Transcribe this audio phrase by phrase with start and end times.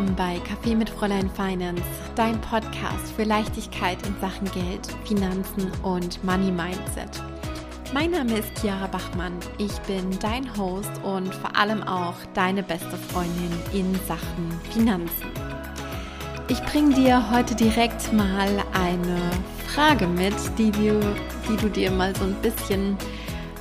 [0.00, 1.82] willkommen bei Kaffee mit Fräulein Finance,
[2.14, 7.22] dein Podcast für Leichtigkeit in Sachen Geld, Finanzen und Money Mindset.
[7.92, 9.34] Mein Name ist Chiara Bachmann.
[9.58, 15.26] Ich bin dein Host und vor allem auch deine beste Freundin in Sachen Finanzen.
[16.48, 19.20] Ich bringe dir heute direkt mal eine
[19.66, 20.98] Frage mit, die du,
[21.46, 22.96] die du dir mal so ein bisschen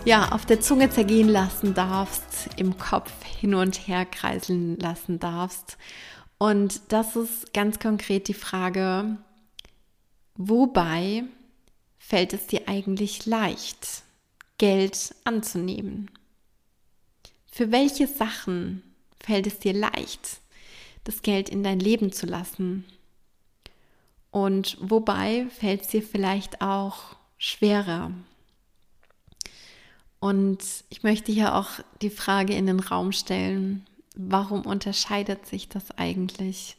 [0.05, 5.77] ja, auf der Zunge zergehen lassen darfst, im Kopf hin und her kreiseln lassen darfst.
[6.39, 9.17] Und das ist ganz konkret die Frage,
[10.35, 11.25] wobei
[11.99, 14.03] fällt es dir eigentlich leicht,
[14.57, 16.09] Geld anzunehmen?
[17.51, 18.81] Für welche Sachen
[19.19, 20.39] fällt es dir leicht,
[21.03, 22.85] das Geld in dein Leben zu lassen?
[24.31, 28.11] Und wobei fällt es dir vielleicht auch schwerer,
[30.19, 31.69] und ich möchte hier auch
[32.01, 33.85] die Frage in den Raum stellen,
[34.19, 36.75] warum unterscheidet sich das eigentlich?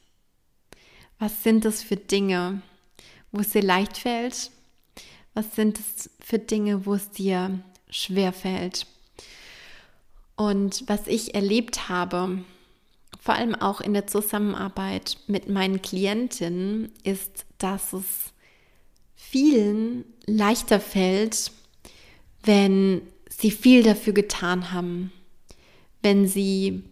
[1.18, 2.60] Was sind es für Dinge,
[3.32, 4.50] wo es dir leicht fällt?
[5.32, 8.86] Was sind es für Dinge, wo es dir schwer fällt?
[10.36, 12.44] Und was ich erlebt habe,
[13.18, 18.32] vor allem auch in der Zusammenarbeit mit meinen Klientinnen, ist, dass es
[19.14, 21.52] vielen leichter fällt,
[22.42, 25.12] wenn sie viel dafür getan haben,
[26.02, 26.84] wenn sie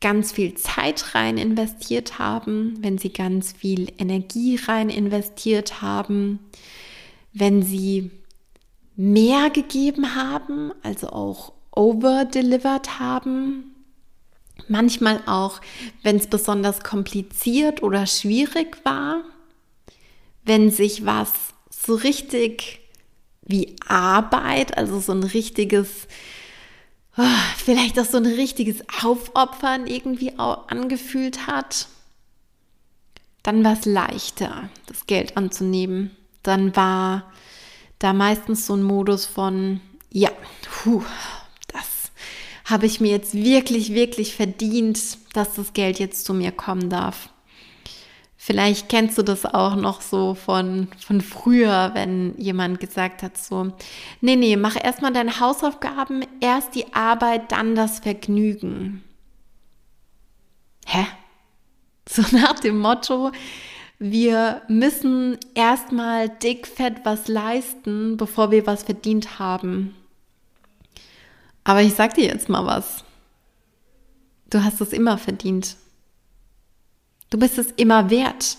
[0.00, 6.38] ganz viel Zeit rein investiert haben, wenn sie ganz viel Energie rein investiert haben,
[7.32, 8.10] wenn sie
[8.96, 13.74] mehr gegeben haben, also auch over-delivered haben.
[14.68, 15.60] Manchmal auch,
[16.02, 19.22] wenn es besonders kompliziert oder schwierig war,
[20.44, 21.32] wenn sich was
[21.70, 22.80] so richtig
[23.42, 26.08] wie Arbeit, also so ein richtiges,
[27.56, 31.88] vielleicht auch so ein richtiges Aufopfern irgendwie auch angefühlt hat,
[33.42, 36.10] dann war es leichter, das Geld anzunehmen.
[36.42, 37.32] Dann war
[37.98, 40.30] da meistens so ein Modus von, ja,
[40.62, 41.04] puh,
[41.68, 42.10] das
[42.64, 44.98] habe ich mir jetzt wirklich, wirklich verdient,
[45.32, 47.30] dass das Geld jetzt zu mir kommen darf.
[48.46, 53.72] Vielleicht kennst du das auch noch so von, von früher, wenn jemand gesagt hat so,
[54.20, 59.02] nee, nee, mach erstmal deine Hausaufgaben, erst die Arbeit, dann das Vergnügen.
[60.86, 61.06] Hä?
[62.08, 63.32] So nach dem Motto,
[63.98, 69.96] wir müssen erstmal dick, fett was leisten, bevor wir was verdient haben.
[71.64, 73.02] Aber ich sag dir jetzt mal was.
[74.50, 75.76] Du hast es immer verdient.
[77.36, 78.56] Du bist es immer wert.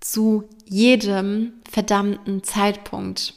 [0.00, 3.32] Zu jedem verdammten Zeitpunkt.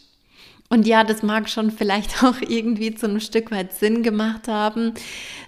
[0.68, 4.96] Und ja, das mag schon vielleicht auch irgendwie zu einem Stück weit Sinn gemacht haben,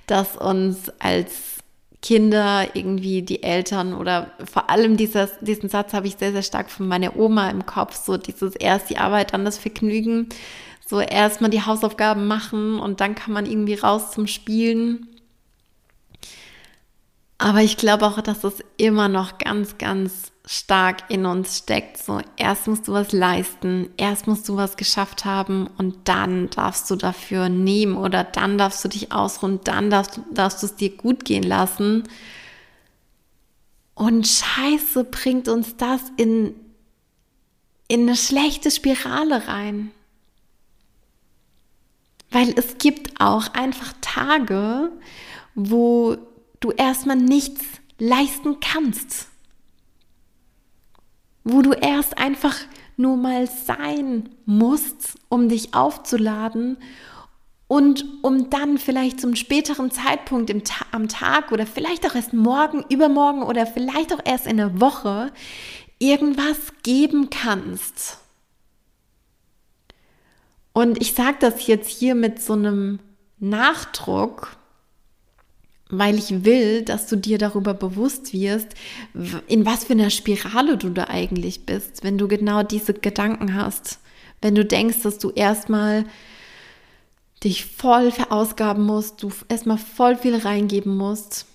[0.08, 1.58] dass uns als
[2.02, 6.70] Kinder irgendwie die Eltern oder vor allem dieses, diesen Satz habe ich sehr, sehr stark
[6.70, 10.30] von meiner Oma im Kopf, so dieses erst die Arbeit, dann das Vergnügen,
[10.88, 15.15] so erstmal die Hausaufgaben machen und dann kann man irgendwie raus zum Spielen.
[17.38, 21.98] Aber ich glaube auch, dass es immer noch ganz, ganz stark in uns steckt.
[21.98, 26.90] So, erst musst du was leisten, erst musst du was geschafft haben und dann darfst
[26.90, 30.96] du dafür nehmen oder dann darfst du dich ausruhen, dann darfst, darfst du es dir
[30.96, 32.04] gut gehen lassen.
[33.96, 36.54] Und scheiße bringt uns das in,
[37.88, 39.92] in eine schlechte Spirale rein.
[42.30, 44.92] Weil es gibt auch einfach Tage,
[45.56, 46.18] wo
[46.60, 47.64] du erstmal nichts
[48.00, 49.28] leisten kannst.
[51.44, 52.56] Wo du erst einfach
[52.98, 56.78] nur mal sein musst, um dich aufzuladen
[57.68, 62.84] und um dann vielleicht zum späteren Zeitpunkt im am Tag oder vielleicht auch erst morgen,
[62.90, 65.32] übermorgen oder vielleicht auch erst in der Woche
[66.00, 68.20] irgendwas geben kannst.
[70.74, 73.00] Und ich sage das jetzt hier mit so einem
[73.40, 74.58] Nachdruck,
[75.98, 78.70] weil ich will, dass du dir darüber bewusst wirst,
[79.48, 84.00] in was für einer Spirale du da eigentlich bist, wenn du genau diese Gedanken hast.
[84.42, 86.06] Wenn du denkst, dass du erstmal
[87.44, 91.46] dich voll verausgaben musst, du erstmal voll viel reingeben musst,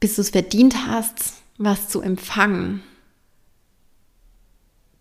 [0.00, 2.82] bis du es verdient hast, was zu empfangen,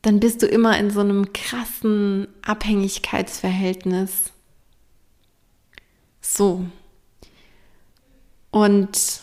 [0.02, 4.32] dann bist du immer in so einem krassen Abhängigkeitsverhältnis.
[6.22, 6.66] So,
[8.56, 9.22] und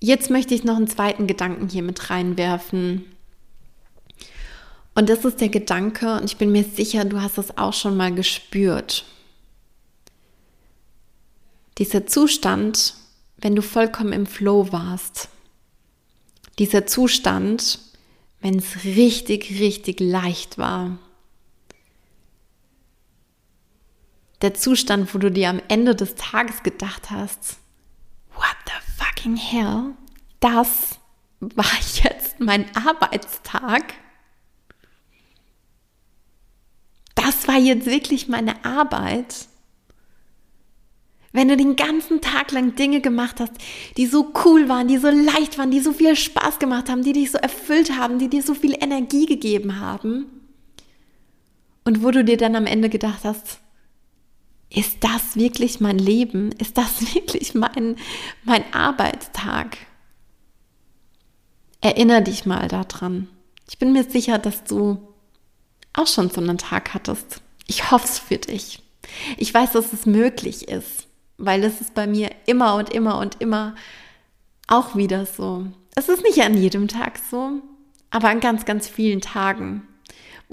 [0.00, 3.04] jetzt möchte ich noch einen zweiten Gedanken hier mit reinwerfen.
[4.96, 7.96] Und das ist der Gedanke, und ich bin mir sicher, du hast das auch schon
[7.96, 9.04] mal gespürt.
[11.78, 12.94] Dieser Zustand,
[13.36, 15.28] wenn du vollkommen im Flow warst,
[16.58, 17.78] Dieser Zustand,
[18.40, 20.98] wenn es richtig, richtig leicht war.
[24.42, 27.58] Der Zustand, wo du dir am Ende des Tages gedacht hast,
[29.24, 29.94] fucking hell?
[30.40, 30.98] Das
[31.40, 31.64] war
[32.02, 33.94] jetzt mein Arbeitstag.
[37.14, 39.48] Das war jetzt wirklich meine Arbeit
[41.36, 43.50] wenn du den ganzen Tag lang Dinge gemacht hast,
[43.96, 47.12] die so cool waren, die so leicht waren, die so viel Spaß gemacht haben, die
[47.12, 50.26] dich so erfüllt haben, die dir so viel Energie gegeben haben.
[51.82, 53.58] Und wo du dir dann am Ende gedacht hast,
[54.74, 56.52] ist das wirklich mein Leben?
[56.52, 57.96] Ist das wirklich mein,
[58.44, 59.76] mein Arbeitstag?
[61.80, 63.28] Erinner dich mal daran.
[63.68, 64.98] Ich bin mir sicher, dass du
[65.92, 67.40] auch schon so einen Tag hattest.
[67.66, 68.82] Ich hoffe es für dich.
[69.36, 71.06] Ich weiß, dass es möglich ist
[71.38, 73.74] weil das ist bei mir immer und immer und immer
[74.66, 75.66] auch wieder so.
[75.94, 77.60] Es ist nicht an jedem Tag so,
[78.10, 79.86] aber an ganz, ganz vielen Tagen,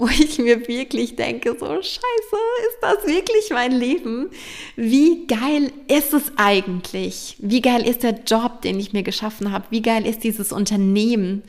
[0.02, 4.30] wo ich mir wirklich denke, so scheiße, ist das wirklich mein Leben?
[4.74, 7.36] Wie geil ist es eigentlich?
[7.38, 9.66] Wie geil ist der Job, den ich mir geschaffen habe?
[9.70, 11.44] Wie geil ist dieses Unternehmen?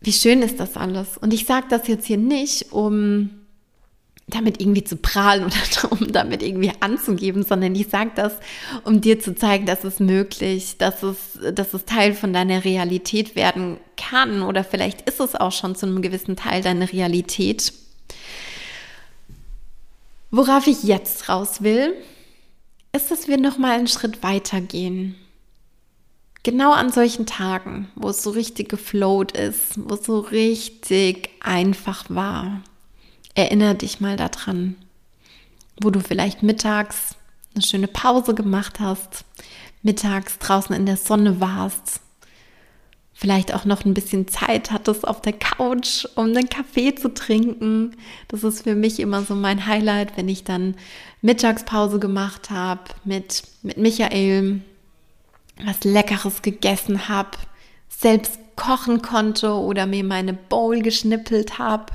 [0.00, 1.16] Wie schön ist das alles?
[1.16, 3.30] Und ich sage das jetzt hier nicht, um
[4.28, 8.34] damit irgendwie zu prahlen oder um damit irgendwie anzugeben, sondern ich sage das,
[8.84, 13.36] um dir zu zeigen, dass es möglich, dass es, dass es Teil von deiner Realität
[13.36, 17.72] werden kann oder vielleicht ist es auch schon zu einem gewissen Teil deine Realität.
[20.32, 21.94] Worauf ich jetzt raus will,
[22.92, 25.14] ist, dass wir noch mal einen Schritt weiter gehen.
[26.42, 32.06] Genau an solchen Tagen, wo es so richtig geflowt ist, wo es so richtig einfach
[32.08, 32.62] war
[33.36, 34.76] Erinner dich mal daran,
[35.82, 37.16] wo du vielleicht mittags
[37.54, 39.26] eine schöne Pause gemacht hast,
[39.82, 42.00] mittags draußen in der Sonne warst,
[43.12, 47.96] vielleicht auch noch ein bisschen Zeit hattest auf der Couch, um einen Kaffee zu trinken.
[48.28, 50.74] Das ist für mich immer so mein Highlight, wenn ich dann
[51.20, 54.62] Mittagspause gemacht habe mit, mit Michael,
[55.62, 57.36] was Leckeres gegessen habe,
[57.90, 61.92] selbst kochen konnte oder mir meine Bowl geschnippelt habe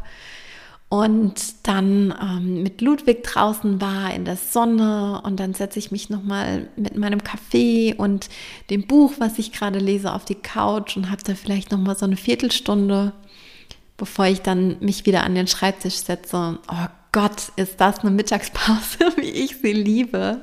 [0.91, 6.09] und dann ähm, mit Ludwig draußen war in der Sonne und dann setze ich mich
[6.09, 8.27] nochmal mit meinem Kaffee und
[8.69, 12.05] dem Buch, was ich gerade lese, auf die Couch und habe da vielleicht nochmal so
[12.05, 13.13] eine Viertelstunde,
[13.95, 16.59] bevor ich dann mich wieder an den Schreibtisch setze.
[16.69, 20.41] Oh Gott, ist das eine Mittagspause, wie ich sie liebe.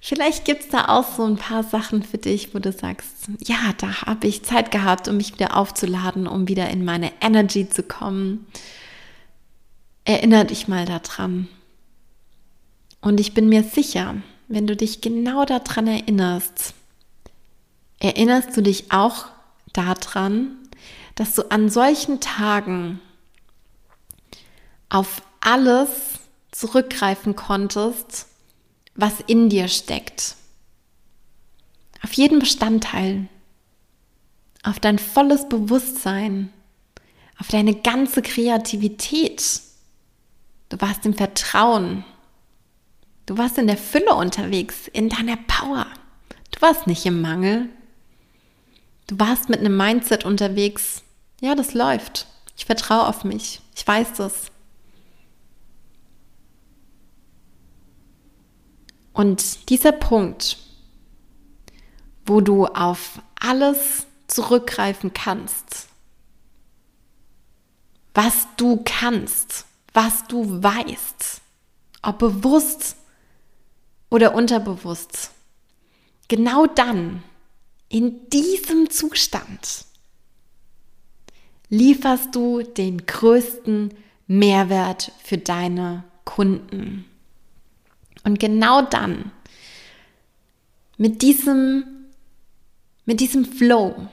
[0.00, 3.74] Vielleicht gibt es da auch so ein paar Sachen für dich, wo du sagst, ja,
[3.78, 7.82] da habe ich Zeit gehabt, um mich wieder aufzuladen, um wieder in meine Energy zu
[7.82, 8.46] kommen
[10.10, 11.46] Erinner dich mal daran.
[13.00, 14.16] Und ich bin mir sicher,
[14.48, 16.74] wenn du dich genau daran erinnerst,
[18.00, 19.26] erinnerst du dich auch
[19.72, 20.58] daran,
[21.14, 22.98] dass du an solchen Tagen
[24.88, 25.90] auf alles
[26.50, 28.26] zurückgreifen konntest,
[28.96, 30.34] was in dir steckt.
[32.02, 33.28] Auf jeden Bestandteil,
[34.64, 36.52] auf dein volles Bewusstsein,
[37.38, 39.69] auf deine ganze Kreativität
[40.70, 42.04] Du warst im Vertrauen.
[43.26, 45.86] Du warst in der Fülle unterwegs, in deiner Power.
[46.52, 47.68] Du warst nicht im Mangel.
[49.06, 51.02] Du warst mit einem Mindset unterwegs.
[51.40, 52.26] Ja, das läuft.
[52.56, 53.60] Ich vertraue auf mich.
[53.74, 54.46] Ich weiß das.
[59.12, 60.56] Und dieser Punkt,
[62.26, 65.88] wo du auf alles zurückgreifen kannst,
[68.14, 71.40] was du kannst, was du weißt,
[72.02, 72.96] ob bewusst
[74.08, 75.30] oder unterbewusst,
[76.28, 77.22] genau dann,
[77.88, 79.84] in diesem Zustand,
[81.70, 83.94] lieferst du den größten
[84.26, 87.04] Mehrwert für deine Kunden.
[88.22, 89.32] Und genau dann,
[90.98, 91.84] mit diesem,
[93.06, 94.08] mit diesem Flow,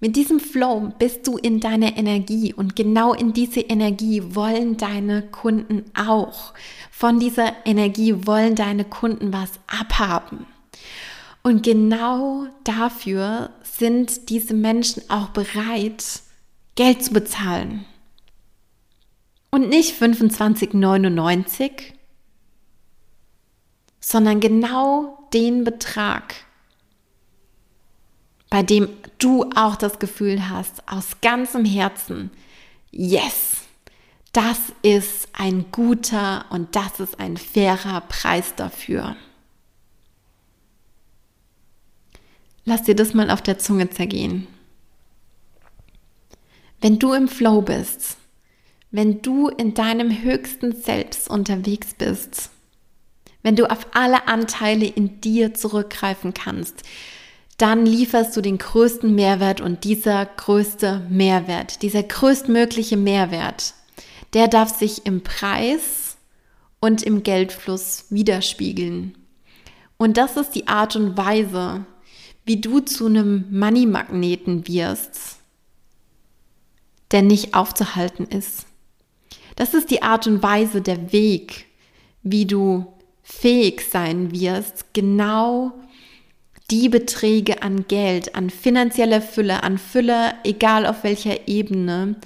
[0.00, 5.22] mit diesem Flow bist du in deiner Energie und genau in diese Energie wollen deine
[5.22, 6.54] Kunden auch.
[6.92, 10.46] Von dieser Energie wollen deine Kunden was abhaben.
[11.42, 16.20] Und genau dafür sind diese Menschen auch bereit,
[16.76, 17.84] Geld zu bezahlen.
[19.50, 21.70] Und nicht 25,99,
[23.98, 26.34] sondern genau den Betrag,
[28.50, 28.88] bei dem
[29.18, 32.30] du auch das Gefühl hast, aus ganzem Herzen,
[32.90, 33.58] yes,
[34.32, 39.16] das ist ein guter und das ist ein fairer Preis dafür.
[42.64, 44.46] Lass dir das mal auf der Zunge zergehen.
[46.80, 48.18] Wenn du im Flow bist,
[48.90, 52.50] wenn du in deinem höchsten Selbst unterwegs bist,
[53.42, 56.82] wenn du auf alle Anteile in dir zurückgreifen kannst,
[57.58, 63.74] dann lieferst du den größten Mehrwert und dieser größte Mehrwert, dieser größtmögliche Mehrwert,
[64.32, 66.16] der darf sich im Preis
[66.80, 69.18] und im Geldfluss widerspiegeln.
[69.96, 71.84] Und das ist die Art und Weise,
[72.44, 75.38] wie du zu einem Money-Magneten wirst,
[77.10, 78.66] der nicht aufzuhalten ist.
[79.56, 81.66] Das ist die Art und Weise, der Weg,
[82.22, 82.86] wie du
[83.24, 85.72] fähig sein wirst, genau
[86.70, 92.16] die Beträge an Geld, an finanzieller Fülle, an Fülle, egal auf welcher Ebene,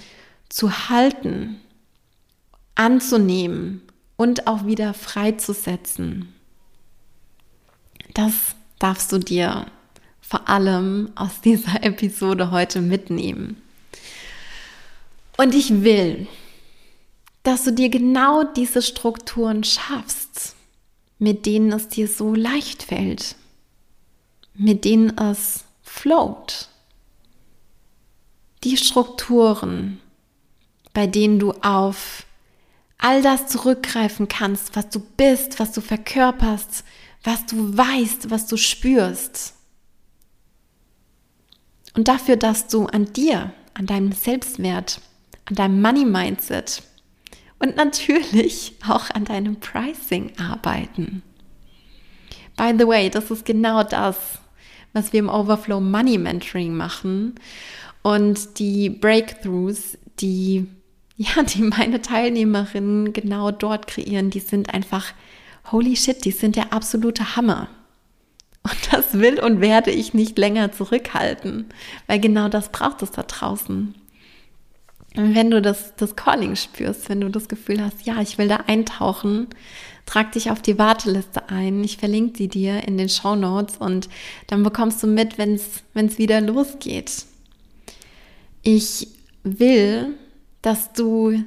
[0.49, 1.61] zu halten,
[2.75, 3.81] anzunehmen
[4.17, 6.33] und auch wieder freizusetzen.
[8.13, 8.33] Das
[8.79, 9.65] darfst du dir
[10.21, 13.61] vor allem aus dieser Episode heute mitnehmen.
[15.37, 16.27] Und ich will,
[17.43, 20.55] dass du dir genau diese Strukturen schaffst,
[21.17, 23.35] mit denen es dir so leicht fällt,
[24.55, 26.69] mit denen es float.
[28.63, 29.99] Die Strukturen,
[30.93, 32.25] bei denen du auf
[32.97, 36.85] all das zurückgreifen kannst, was du bist, was du verkörperst,
[37.23, 39.55] was du weißt, was du spürst.
[41.95, 45.01] Und dafür, dass du an dir, an deinem Selbstwert,
[45.45, 46.83] an deinem Money-Mindset
[47.59, 51.23] und natürlich auch an deinem Pricing arbeiten.
[52.55, 54.39] By the way, das ist genau das,
[54.93, 57.35] was wir im Overflow Money Mentoring machen.
[58.01, 60.67] Und die Breakthroughs, die,
[61.17, 65.13] ja, die meine Teilnehmerinnen genau dort kreieren, die sind einfach,
[65.71, 67.67] holy shit, die sind der absolute Hammer.
[68.63, 71.65] Und das will und werde ich nicht länger zurückhalten,
[72.07, 73.93] weil genau das braucht es da draußen.
[75.15, 78.57] Wenn du das, das Calling spürst, wenn du das Gefühl hast, ja, ich will da
[78.67, 79.47] eintauchen,
[80.05, 81.83] trag dich auf die Warteliste ein.
[81.83, 84.09] Ich verlinke sie dir in den Show Notes und
[84.47, 87.25] dann bekommst du mit, wenn es wieder losgeht.
[88.63, 89.07] Ich
[89.43, 90.17] will,
[90.61, 91.43] dass du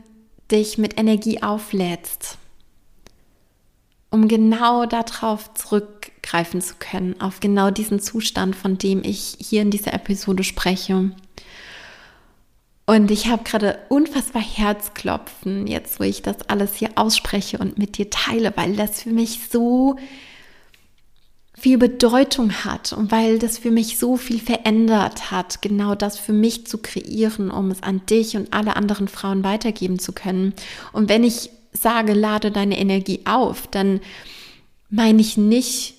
[0.50, 2.38] dich mit Energie auflädst,
[4.10, 9.70] um genau darauf zurückgreifen zu können, auf genau diesen Zustand, von dem ich hier in
[9.72, 11.10] dieser Episode spreche.
[12.86, 17.98] Und ich habe gerade unfassbar Herzklopfen, jetzt wo ich das alles hier ausspreche und mit
[17.98, 19.96] dir teile, weil das für mich so
[21.52, 26.34] viel Bedeutung hat und weil das für mich so viel verändert hat, genau das für
[26.34, 30.54] mich zu kreieren, um es an dich und alle anderen Frauen weitergeben zu können.
[30.92, 34.00] Und wenn ich sage, lade deine Energie auf, dann
[34.90, 35.94] meine ich nicht,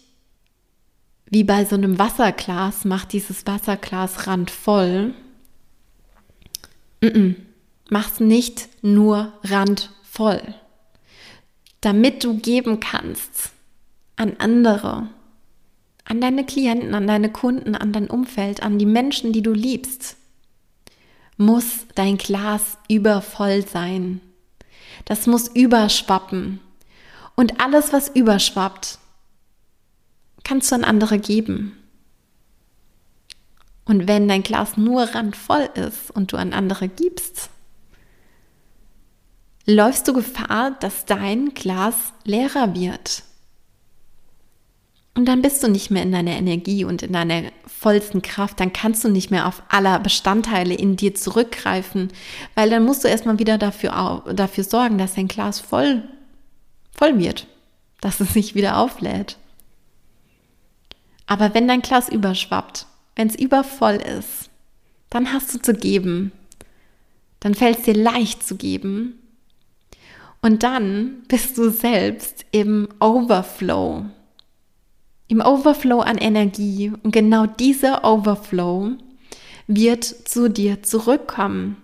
[1.25, 5.13] wie bei so einem Wasserglas, mach dieses Wasserglas randvoll,
[7.01, 7.36] Mm -mm.
[7.89, 10.42] Mach's nicht nur randvoll.
[11.82, 13.51] Damit du geben kannst
[14.16, 15.08] an andere,
[16.04, 20.18] an deine Klienten, an deine Kunden, an dein Umfeld, an die Menschen, die du liebst,
[21.38, 24.22] muss dein Glas übervoll sein.
[25.06, 26.60] Das muss überschwappen.
[27.36, 28.98] Und alles, was überschwappt,
[30.44, 31.77] kannst du an andere geben.
[33.88, 37.50] Und wenn dein Glas nur randvoll ist und du an andere gibst,
[39.65, 43.24] läufst du Gefahr, dass dein Glas leerer wird.
[45.15, 48.60] Und dann bist du nicht mehr in deiner Energie und in deiner vollsten Kraft.
[48.60, 52.10] Dann kannst du nicht mehr auf alle Bestandteile in dir zurückgreifen,
[52.53, 56.03] weil dann musst du erstmal wieder dafür, dafür sorgen, dass dein Glas voll,
[56.91, 57.48] voll wird,
[58.00, 59.38] dass es sich wieder auflädt.
[61.25, 62.86] Aber wenn dein Glas überschwappt,
[63.18, 64.52] wenn es übervoll ist,
[65.10, 66.32] dann hast du zu geben.
[67.40, 69.18] Dann fällt es dir leicht zu geben.
[70.42, 74.06] Und dann bist du selbst im Overflow.
[75.28, 76.94] Im Overflow an Energie.
[77.02, 78.92] Und genau dieser Overflow
[79.66, 81.78] wird zu dir zurückkommen.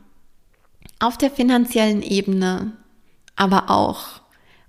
[0.99, 2.73] Auf der finanziellen Ebene,
[3.35, 4.21] aber auch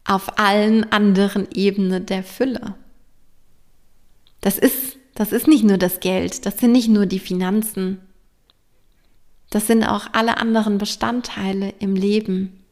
[0.06, 2.74] auf allen anderen Ebenen der Fülle.
[4.40, 8.00] Das ist das ist nicht nur das Geld, das sind nicht nur die Finanzen.
[9.50, 12.64] Das sind auch alle anderen Bestandteile im Leben.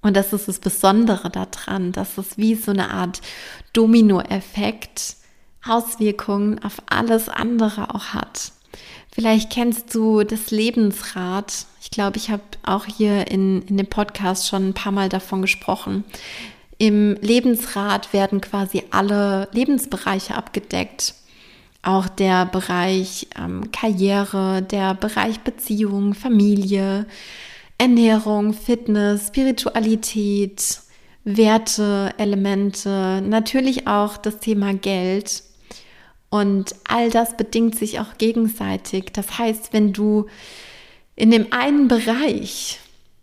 [0.00, 3.20] Und das ist das Besondere daran, dass es wie so eine Art
[3.72, 5.16] Dominoeffekt
[5.64, 8.52] Auswirkungen auf alles andere auch hat.
[9.12, 11.66] Vielleicht kennst du das Lebensrad.
[11.80, 15.42] Ich glaube, ich habe auch hier in, in dem Podcast schon ein paar Mal davon
[15.42, 16.04] gesprochen.
[16.82, 21.14] Im Lebensrat werden quasi alle Lebensbereiche abgedeckt.
[21.80, 27.06] auch der Bereich ähm, Karriere, der Bereich Beziehung, Familie,
[27.78, 30.80] Ernährung, Fitness, Spiritualität,
[31.22, 35.44] Werte, Elemente, natürlich auch das Thema Geld.
[36.30, 39.12] Und all das bedingt sich auch gegenseitig.
[39.12, 40.26] Das heißt, wenn du
[41.14, 42.80] in dem einen Bereich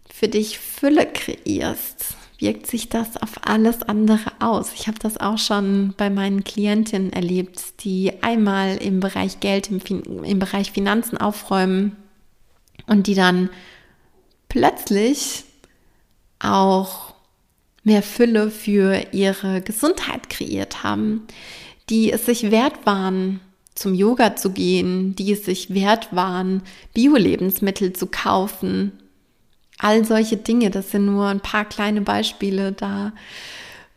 [0.10, 4.74] für dich Fülle kreierst, wirkt sich das auf alles andere aus.
[4.74, 10.24] Ich habe das auch schon bei meinen Klientinnen erlebt, die einmal im Bereich Geld, im,
[10.24, 11.96] im Bereich Finanzen aufräumen
[12.88, 13.50] und die dann
[14.48, 15.44] plötzlich
[16.40, 17.14] auch
[17.84, 21.28] mehr Fülle für ihre Gesundheit kreiert haben,
[21.90, 23.42] die es sich wert waren,
[23.76, 26.62] zum Yoga zu gehen, die es sich wert waren,
[26.94, 28.92] Bio-Lebensmittel zu kaufen.
[29.80, 32.72] All solche Dinge, das sind nur ein paar kleine Beispiele.
[32.72, 33.14] Da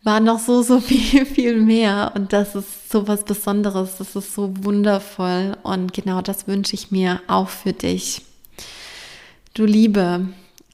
[0.03, 2.13] war noch so, so viel, viel mehr.
[2.15, 3.97] Und das ist so was Besonderes.
[3.97, 5.57] Das ist so wundervoll.
[5.61, 8.23] Und genau das wünsche ich mir auch für dich.
[9.53, 10.27] Du Liebe,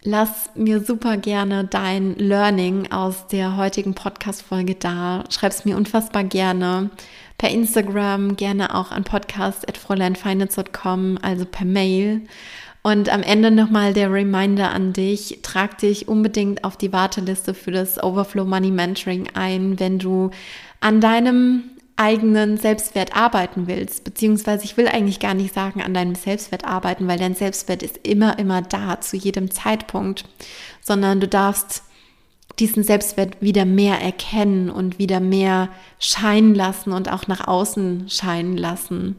[0.03, 5.25] Lass mir super gerne dein Learning aus der heutigen Podcast-Folge da.
[5.29, 6.89] Schreib es mir unfassbar gerne
[7.37, 12.21] per Instagram, gerne auch an podcast.fräuleinfeinitz.com, also per Mail.
[12.81, 17.71] Und am Ende nochmal der Reminder an dich, trag dich unbedingt auf die Warteliste für
[17.71, 20.31] das Overflow Money Mentoring ein, wenn du
[20.79, 21.63] an deinem
[21.97, 27.09] eigenen Selbstwert arbeiten willst, beziehungsweise ich will eigentlich gar nicht sagen, an deinem Selbstwert arbeiten,
[27.09, 30.23] weil dein Selbstwert ist immer, immer da, zu jedem Zeitpunkt,
[30.81, 31.83] sondern du darfst
[32.57, 35.69] diesen Selbstwert wieder mehr erkennen und wieder mehr
[35.99, 39.17] scheinen lassen und auch nach außen scheinen lassen.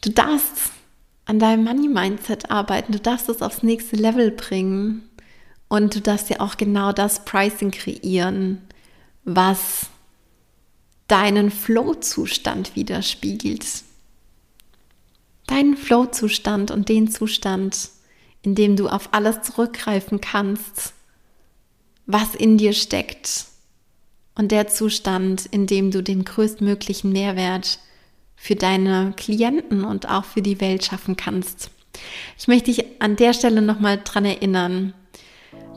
[0.00, 0.72] Du darfst
[1.28, 5.08] an deinem Money Mindset arbeiten, du darfst es aufs nächste Level bringen
[5.68, 8.62] und du darfst dir auch genau das Pricing kreieren,
[9.24, 9.88] was
[11.06, 13.66] deinen Flow-Zustand widerspiegelt.
[15.46, 17.90] Deinen Flow-Zustand und den Zustand,
[18.40, 20.94] in dem du auf alles zurückgreifen kannst,
[22.06, 23.44] was in dir steckt.
[24.34, 27.80] Und der Zustand, in dem du den größtmöglichen Mehrwert
[28.38, 31.70] für deine Klienten und auch für die Welt schaffen kannst.
[32.38, 34.94] Ich möchte dich an der Stelle nochmal dran erinnern,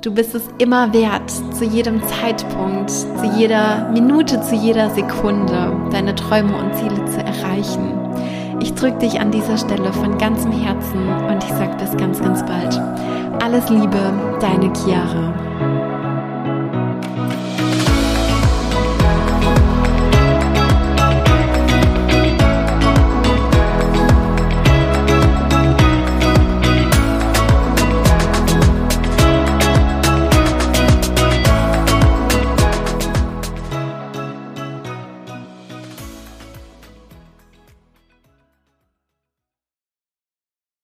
[0.01, 6.15] Du bist es immer wert, zu jedem Zeitpunkt, zu jeder Minute, zu jeder Sekunde deine
[6.15, 7.99] Träume und Ziele zu erreichen.
[8.59, 12.43] Ich drücke dich an dieser Stelle von ganzem Herzen und ich sage bis ganz, ganz
[12.43, 12.75] bald.
[13.43, 15.80] Alles Liebe, deine Chiara.